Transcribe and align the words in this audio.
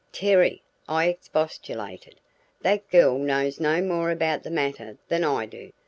"Terry," 0.11 0.63
I 0.89 1.09
expostulated, 1.09 2.19
"that 2.63 2.89
girl 2.89 3.19
knows 3.19 3.59
no 3.59 3.83
more 3.83 4.09
about 4.09 4.41
the 4.41 4.49
matter 4.49 4.97
than 5.09 5.23
I 5.23 5.45
do. 5.45 5.73